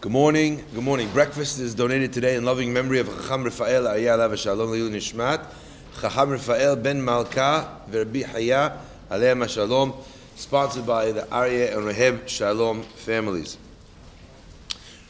[0.00, 0.64] Good morning.
[0.74, 1.10] Good morning.
[1.10, 5.44] Breakfast is donated today in loving memory of Chacham Rafael Ayah Alav Shalom Leilu Nishmat,
[6.00, 8.78] Chacham Rafael Ben Malka Verbi Haya
[9.10, 9.92] Aleim Shalom,
[10.36, 13.58] sponsored by the Aryeh and Reheb Shalom families.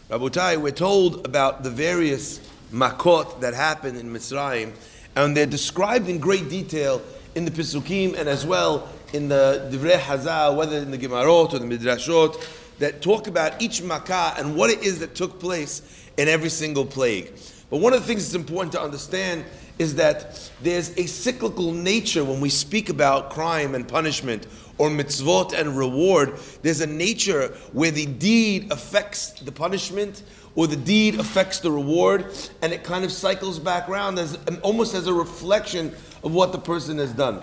[0.09, 2.41] Rabotai, we're told about the various
[2.72, 4.72] makot that happened in Mitzrayim,
[5.14, 7.00] and they're described in great detail
[7.36, 11.61] in the Pisukim and as well in the Divrei Hazal, whether in the Gemarot or
[11.61, 12.45] the Midrashot
[12.81, 15.83] that talk about each makkah and what it is that took place
[16.16, 17.33] in every single plague.
[17.71, 19.45] But one of the things that's important to understand
[19.79, 25.52] is that there's a cyclical nature when we speak about crime and punishment or mitzvot
[25.52, 26.38] and reward.
[26.62, 30.23] There's a nature where the deed affects the punishment
[30.57, 32.27] or the deed affects the reward,
[32.60, 36.59] and it kind of cycles back around as almost as a reflection of what the
[36.59, 37.41] person has done.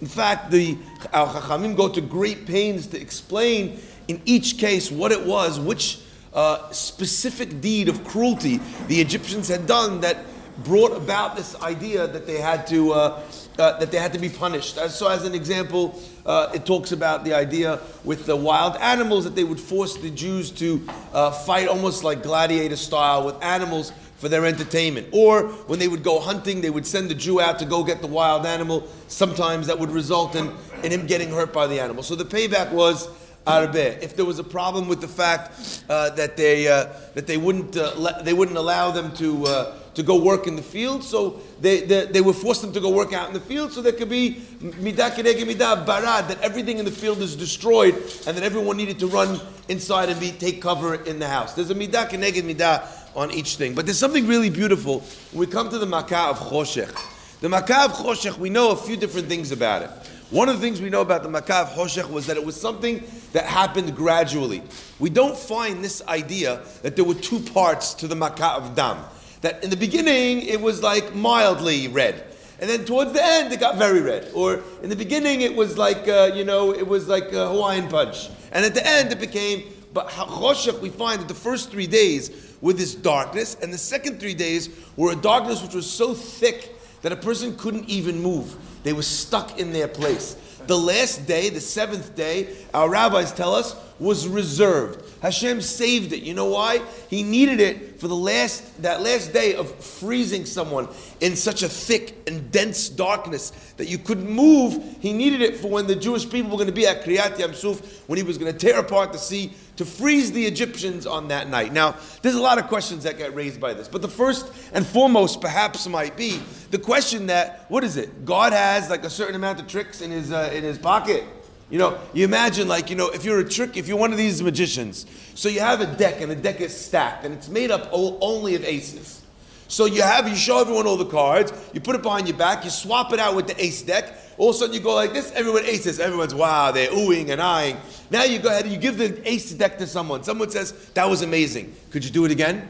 [0.00, 0.76] In fact, the
[1.12, 3.78] our Chachamim go to great pains to explain
[4.10, 6.00] in each case what it was, which
[6.34, 10.18] uh, specific deed of cruelty the Egyptians had done that
[10.64, 13.22] brought about this idea that they had to uh,
[13.58, 14.76] uh, that they had to be punished.
[14.90, 19.36] So, as an example, uh, it talks about the idea with the wild animals that
[19.36, 24.28] they would force the Jews to uh, fight almost like gladiator style with animals for
[24.28, 25.08] their entertainment.
[25.12, 28.00] Or when they would go hunting, they would send the Jew out to go get
[28.00, 28.86] the wild animal.
[29.08, 32.02] Sometimes that would result in, in him getting hurt by the animal.
[32.02, 33.08] So the payback was
[33.46, 37.76] If there was a problem with the fact uh, that they uh, that they wouldn't
[37.76, 41.40] uh, le- they wouldn't allow them to uh, to go work in the field, so
[41.60, 43.92] they, they, they would force them to go work out in the field, so there
[43.92, 47.94] could be midah midah barad that everything in the field is destroyed,
[48.26, 51.54] and that everyone needed to run inside and be take cover in the house.
[51.54, 55.00] There's a midah kedege midah on each thing, but there's something really beautiful
[55.32, 56.94] when we come to the makkah of choshech.
[57.40, 59.90] The makkah of choshech, we know a few different things about it.
[60.30, 62.58] One of the things we know about the Makkah of Choshech was that it was
[62.58, 64.62] something that happened gradually.
[65.00, 68.98] We don't find this idea that there were two parts to the Makkah of Dam.
[69.40, 72.24] That in the beginning it was like mildly red.
[72.60, 74.30] And then towards the end it got very red.
[74.32, 77.88] Or in the beginning it was like, uh, you know, it was like a Hawaiian
[77.88, 78.28] punch.
[78.52, 82.54] And at the end it became, but Choshech, we find that the first three days
[82.60, 86.76] were this darkness, and the second three days were a darkness which was so thick
[87.02, 88.56] that a person couldn't even move.
[88.82, 90.36] They were stuck in their place.
[90.66, 95.04] The last day, the seventh day, our rabbis tell us, was reserved.
[95.20, 96.22] Hashem saved it.
[96.22, 96.82] You know why?
[97.08, 100.88] He needed it for the last that last day of freezing someone
[101.20, 104.96] in such a thick and dense darkness that you couldn't move.
[105.00, 108.00] He needed it for when the Jewish people were going to be at Kriyat Yamsuf,
[108.06, 111.48] when he was going to tear apart the sea to freeze the Egyptians on that
[111.48, 111.72] night.
[111.72, 114.86] Now, there's a lot of questions that get raised by this, but the first and
[114.86, 116.40] foremost, perhaps, might be
[116.70, 118.24] the question that what is it?
[118.24, 121.24] God has like a certain amount of tricks in his uh, in his pocket.
[121.70, 124.18] You know, you imagine like, you know, if you're a trick, if you're one of
[124.18, 127.70] these magicians, so you have a deck and the deck is stacked and it's made
[127.70, 129.22] up only of aces.
[129.68, 132.64] So you have, you show everyone all the cards, you put it behind your back,
[132.64, 135.12] you swap it out with the ace deck, all of a sudden you go like
[135.12, 137.76] this, everyone aces, everyone's wow, they're oohing and eyeing.
[138.10, 140.24] Now you go ahead and you give the ace deck to someone.
[140.24, 141.72] Someone says, that was amazing.
[141.90, 142.68] Could you do it again?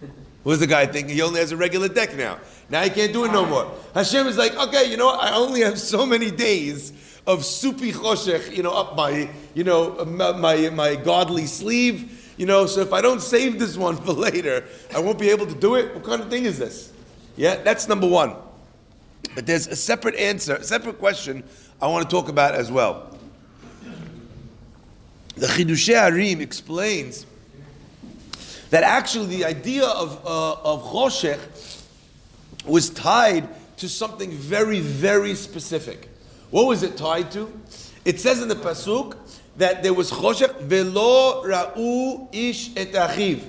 [0.44, 1.10] What does the guy think?
[1.10, 2.38] He only has a regular deck now.
[2.70, 3.74] Now he can't do it no more.
[3.92, 5.20] Hashem is like, okay, you know what?
[5.20, 6.92] I only have so many days
[7.28, 12.64] of supi choshech, you know, up my, you know, my, my godly sleeve, you know,
[12.64, 14.64] so if I don't save this one for later,
[14.96, 15.94] I won't be able to do it.
[15.94, 16.90] What kind of thing is this?
[17.36, 18.34] Yeah, that's number one.
[19.34, 21.44] But there's a separate answer, a separate question
[21.82, 23.14] I want to talk about as well.
[25.36, 27.26] The Chidushei HaRim explains
[28.70, 31.84] that actually the idea of, uh, of Choshech
[32.64, 36.08] was tied to something very, very specific.
[36.50, 37.52] What was it tied to?
[38.04, 39.16] It says in the pasuk
[39.58, 43.42] that there was choshech velo ra'u ish et achiv,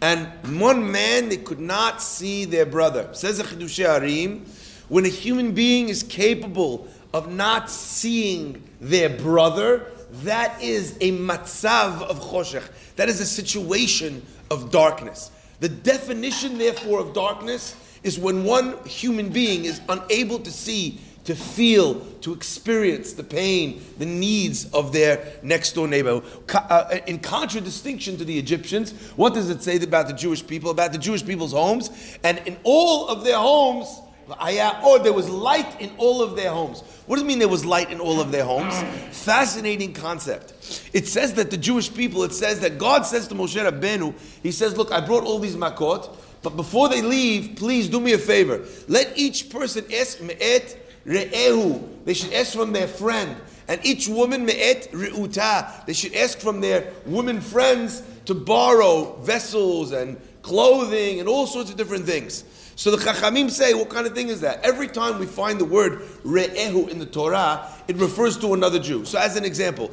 [0.00, 3.08] and one man they could not see their brother.
[3.12, 4.46] Says the HaRim,
[4.88, 9.92] when a human being is capable of not seeing their brother,
[10.22, 12.66] that is a matzav of choshech.
[12.96, 15.30] That is a situation of darkness.
[15.60, 21.36] The definition, therefore, of darkness is when one human being is unable to see to
[21.36, 26.22] feel, to experience the pain, the needs of their next door neighbor.
[26.54, 30.90] Uh, in contradistinction to the Egyptians, what does it say about the Jewish people, about
[30.90, 31.90] the Jewish people's homes?
[32.24, 36.80] And in all of their homes, or there was light in all of their homes.
[37.04, 38.74] What does it mean there was light in all of their homes?
[39.14, 40.88] Fascinating concept.
[40.94, 44.50] It says that the Jewish people, it says that God says to Moshe Rabbeinu, He
[44.50, 46.08] says, Look, I brought all these makot,
[46.42, 48.64] but before they leave, please do me a favor.
[48.86, 52.04] Let each person ask me'et re'ehu.
[52.04, 53.36] They should ask from their friend.
[53.66, 55.84] And each woman me'et re'uta.
[55.86, 61.70] They should ask from their women friends to borrow vessels and clothing and all sorts
[61.70, 62.44] of different things.
[62.76, 64.64] So the Chachamim say, what kind of thing is that?
[64.64, 69.04] Every time we find the word re'ehu in the Torah, it refers to another Jew.
[69.04, 69.92] So as an example, um,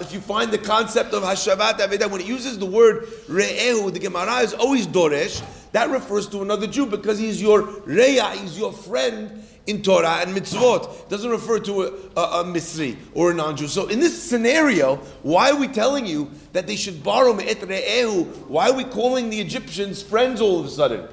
[0.00, 3.98] if you find the concept of Hashavat Avedah, when it uses the word re'ehu, the
[3.98, 5.42] Gemara is always Doresh,
[5.72, 10.34] that refers to another Jew because he's your Reya, he's your friend in Torah and
[10.34, 11.02] mitzvot.
[11.02, 11.86] It doesn't refer to a,
[12.16, 13.68] a, a Misri or a non-Jew.
[13.68, 18.24] So in this scenario, why are we telling you that they should borrow me'et re'ehu?
[18.48, 21.06] Why are we calling the Egyptians friends all of a sudden?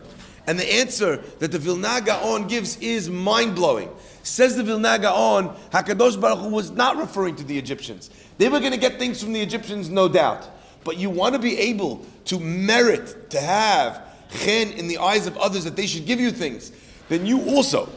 [0.48, 3.90] And the answer that the Vilna Gaon gives is mind-blowing.
[4.24, 8.10] Says the Vilna Gaon, Hakadosh Baruch Hu was not referring to the Egyptians.
[8.38, 10.48] They were going to get things from the Egyptians, no doubt.
[10.84, 15.38] But you want to be able to merit to have chen in the eyes of
[15.38, 16.72] others that they should give you things.
[17.10, 17.90] Then you also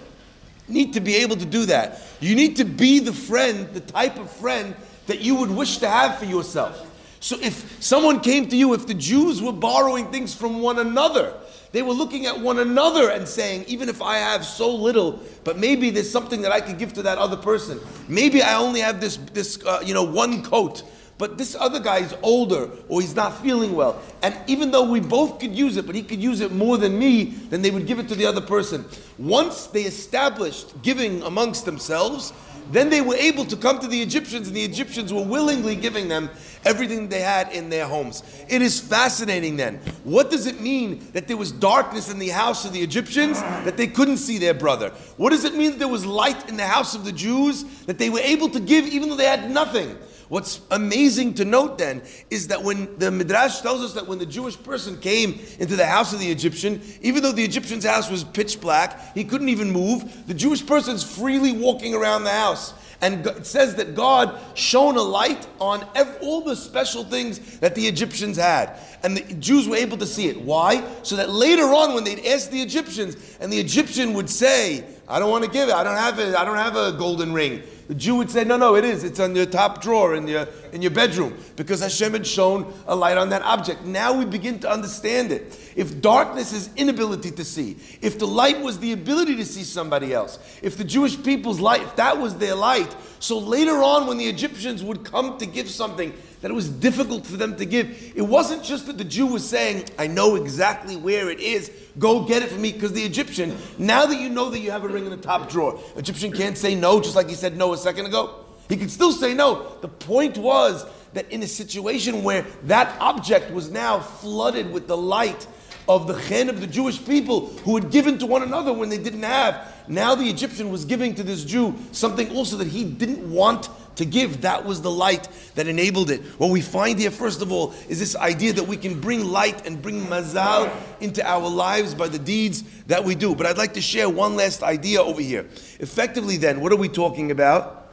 [0.68, 2.02] need to be able to do that.
[2.20, 4.74] You need to be the friend, the type of friend
[5.06, 6.84] that you would wish to have for yourself.
[7.20, 11.34] So if someone came to you, if the Jews were borrowing things from one another,
[11.72, 15.58] they were looking at one another and saying, even if I have so little, but
[15.58, 17.80] maybe there's something that I could give to that other person.
[18.08, 20.82] Maybe I only have this, this uh, you know, one coat
[21.18, 24.00] but this other guy is older or he's not feeling well.
[24.22, 26.98] And even though we both could use it, but he could use it more than
[26.98, 28.84] me, then they would give it to the other person.
[29.18, 32.32] Once they established giving amongst themselves,
[32.70, 36.08] then they were able to come to the Egyptians, and the Egyptians were willingly giving
[36.08, 36.28] them
[36.64, 38.22] everything they had in their homes.
[38.48, 39.76] It is fascinating then.
[40.04, 43.76] What does it mean that there was darkness in the house of the Egyptians, that
[43.76, 44.90] they couldn't see their brother?
[45.16, 47.98] What does it mean that there was light in the house of the Jews, that
[47.98, 49.96] they were able to give even though they had nothing?
[50.28, 54.26] What's amazing to note then is that when the Midrash tells us that when the
[54.26, 58.24] Jewish person came into the house of the Egyptian, even though the Egyptian's house was
[58.24, 62.74] pitch black, he couldn't even move, the Jewish person's freely walking around the house.
[63.00, 65.86] And it says that God shone a light on
[66.20, 68.76] all the special things that the Egyptians had.
[69.04, 70.40] And the Jews were able to see it.
[70.40, 70.84] Why?
[71.04, 75.20] So that later on, when they'd ask the Egyptians, and the Egyptian would say, I
[75.20, 77.62] don't want to give it, I don't have it, I don't have a golden ring.
[77.88, 79.02] The Jew would say, no, no, it is.
[79.02, 82.94] It's on your top drawer in your, in your bedroom because Hashem had shown a
[82.94, 83.82] light on that object.
[83.84, 85.58] Now we begin to understand it.
[85.74, 90.12] If darkness is inability to see, if the light was the ability to see somebody
[90.12, 94.18] else, if the Jewish people's light, if that was their light, so later on when
[94.18, 98.12] the Egyptians would come to give something, that it was difficult for them to give.
[98.14, 102.24] It wasn't just that the Jew was saying, I know exactly where it is, go
[102.24, 104.88] get it for me, because the Egyptian, now that you know that you have a
[104.88, 107.76] ring in the top drawer, Egyptian can't say no, just like he said no a
[107.76, 108.44] second ago.
[108.68, 109.76] He could still say no.
[109.80, 114.96] The point was that in a situation where that object was now flooded with the
[114.96, 115.46] light
[115.88, 118.98] of the chen of the Jewish people who had given to one another when they
[118.98, 123.28] didn't have, now the Egyptian was giving to this Jew something also that he didn't
[123.30, 124.40] want to give.
[124.40, 126.22] That was the light that enabled it.
[126.38, 129.66] What we find here, first of all, is this idea that we can bring light
[129.66, 133.34] and bring mazal into our lives by the deeds that we do.
[133.34, 135.46] But I'd like to share one last idea over here.
[135.80, 137.90] Effectively, then, what are we talking about?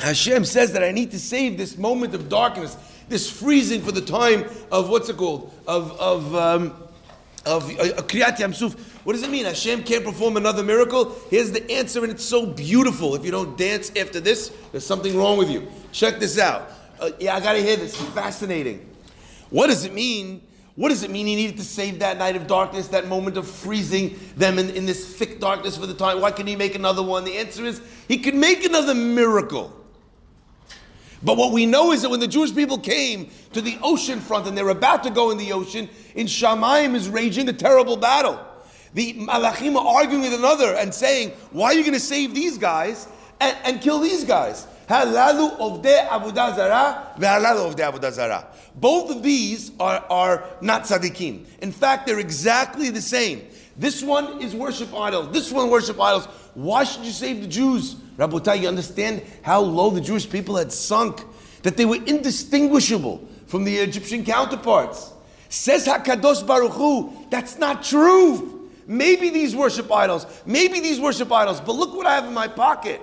[0.00, 2.76] Hashem says that I need to save this moment of darkness,
[3.08, 5.52] this freezing for the time of what's it called?
[5.66, 6.87] Of, of, um,
[7.46, 8.78] of uh, Kriyat Yamsuf.
[9.04, 9.44] What does it mean?
[9.44, 11.16] Hashem can't perform another miracle?
[11.30, 13.14] Here's the answer, and it's so beautiful.
[13.14, 15.68] If you don't dance after this, there's something wrong with you.
[15.92, 16.70] Check this out.
[17.00, 17.96] Uh, yeah, I gotta hear this.
[18.12, 18.88] Fascinating.
[19.50, 20.42] What does it mean?
[20.74, 23.48] What does it mean he needed to save that night of darkness, that moment of
[23.48, 26.20] freezing them in, in this thick darkness for the time?
[26.20, 27.24] Why couldn't he make another one?
[27.24, 29.74] The answer is he could make another miracle.
[31.22, 34.46] But what we know is that when the Jewish people came to the ocean front
[34.46, 38.38] and they're about to go in the ocean, in Shamayim is raging a terrible battle.
[38.94, 42.56] The Malachim are arguing with another and saying, Why are you going to save these
[42.56, 43.08] guys
[43.40, 44.66] and, and kill these guys?
[44.88, 48.46] Halalu ovdei Avodazara, halalu ovdei Avodazara.
[48.74, 51.44] Both of these are, are not tzaddikim.
[51.60, 53.42] In fact, they're exactly the same.
[53.76, 55.30] This one is worship idols.
[55.30, 56.26] This one worship idols.
[56.54, 57.96] Why should you save the Jews?
[58.16, 61.22] Rabotai, you understand how low the Jewish people had sunk,
[61.62, 65.12] that they were indistinguishable from the Egyptian counterparts.
[65.50, 68.70] Says Hakadosh Baruch Hu, that's not true.
[68.86, 72.48] Maybe these worship idols, maybe these worship idols, but look what I have in my
[72.48, 73.00] pocket.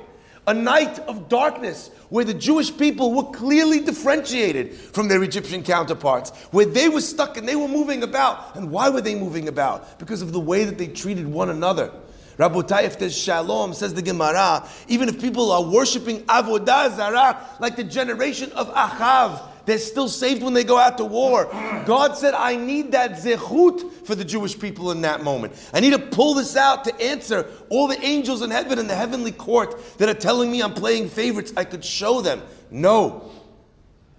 [0.48, 6.30] A night of darkness where the Jewish people were clearly differentiated from their Egyptian counterparts,
[6.52, 8.56] where they were stuck and they were moving about.
[8.56, 9.98] And why were they moving about?
[9.98, 11.92] Because of the way that they treated one another.
[12.38, 17.75] Rabotai, if there's shalom, says the Gemara, even if people are worshiping Avodah Zarah, like
[17.75, 21.46] the generation of Achav, they're still saved when they go out to war.
[21.86, 25.54] God said, I need that zechut for the Jewish people in that moment.
[25.74, 28.96] I need to pull this out to answer all the angels in heaven and the
[28.96, 31.51] heavenly court that are telling me I'm playing favorites.
[31.58, 32.44] I could show them.
[32.70, 33.32] No.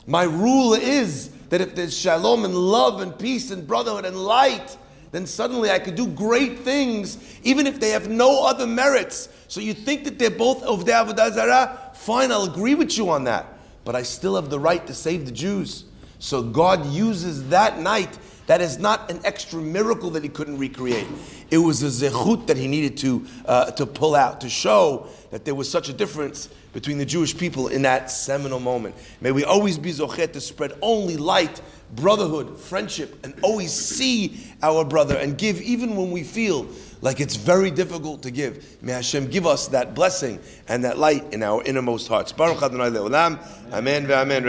[0.06, 4.76] My rule is that if there's shalom and love and peace and brotherhood and light,
[5.12, 9.28] then suddenly I could do great things, even if they have no other merits.
[9.48, 11.90] So you think that they're both of the Avodah Zarah?
[11.94, 13.46] Fine, I'll agree with you on that.
[13.84, 15.84] But I still have the right to save the Jews.
[16.18, 18.18] So God uses that night.
[18.46, 21.06] That is not an extra miracle that he couldn't recreate.
[21.50, 25.44] It was a zechut that he needed to, uh, to pull out to show that
[25.44, 28.94] there was such a difference between the Jewish people in that seminal moment.
[29.20, 31.60] May we always be zochet to spread only light,
[31.94, 36.68] brotherhood, friendship, and always see our brother and give even when we feel
[37.00, 38.82] like it's very difficult to give.
[38.82, 42.32] May Hashem give us that blessing and that light in our innermost hearts.
[42.32, 43.38] Baruch Adonai Le'olam.
[43.72, 44.44] Amen ve'amen.